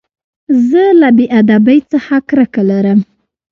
[0.69, 2.99] زه له بېادبۍ څخه کرکه لرم.